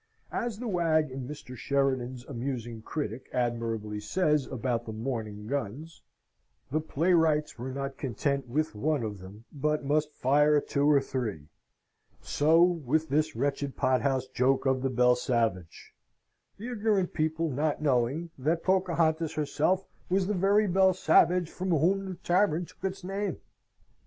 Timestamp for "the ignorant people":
16.57-17.51